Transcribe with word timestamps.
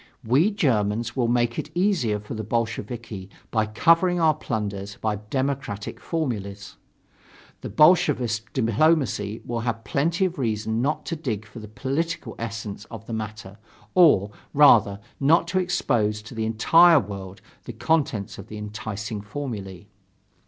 We 0.23 0.49
Germans 0.49 1.15
will 1.15 1.27
make 1.27 1.59
it 1.59 1.69
easier 1.75 2.19
for 2.19 2.33
the 2.33 2.43
Bolsheviki 2.43 3.29
by 3.51 3.67
covering 3.67 4.19
our 4.19 4.33
plunders 4.33 4.97
by 4.99 5.17
democratic 5.29 5.99
formulas. 5.99 6.77
The 7.61 7.69
Bolshevist 7.69 8.51
diplomacy 8.51 9.43
will 9.45 9.59
have 9.59 9.83
plenty 9.83 10.25
of 10.25 10.39
reason 10.39 10.81
not 10.81 11.05
to 11.05 11.15
dig 11.15 11.45
for 11.45 11.59
the 11.59 11.67
political 11.67 12.33
essence 12.39 12.85
of 12.85 13.05
the 13.05 13.13
matter, 13.13 13.59
or, 13.93 14.31
rather, 14.55 14.99
not 15.19 15.47
to 15.49 15.59
expose 15.59 16.23
to 16.23 16.33
the 16.33 16.47
entire 16.47 16.99
world 16.99 17.39
the 17.65 17.71
contents 17.73 18.39
of 18.39 18.47
the 18.47 18.57
enticing 18.57 19.21
formulae.... 19.21 19.87